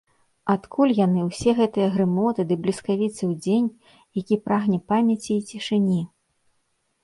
Адкуль 0.53 0.93
яны, 0.99 1.25
усе 1.29 1.51
гэтыя 1.59 1.89
грымоты 1.97 2.41
ды 2.53 2.57
бліскавіцы 2.65 3.19
ў 3.31 3.45
дзень, 3.45 3.69
які 4.23 4.35
прагне 4.49 4.83
памяці 4.91 5.33
і 5.39 5.41
цішыні?! 5.53 6.01